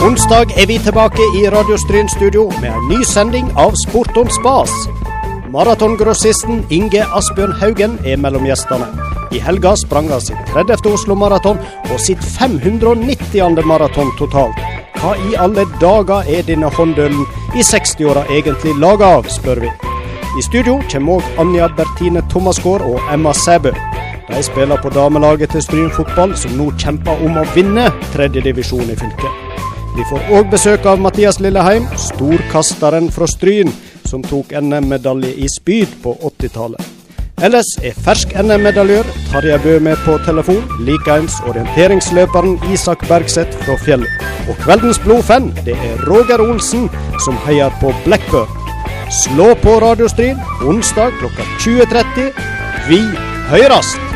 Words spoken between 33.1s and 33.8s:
fra Stryn,